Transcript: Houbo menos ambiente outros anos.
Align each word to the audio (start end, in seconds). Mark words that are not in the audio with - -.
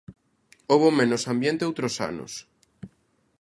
Houbo 0.71 0.89
menos 0.99 1.23
ambiente 1.33 1.67
outros 1.69 1.95
anos. 2.09 2.33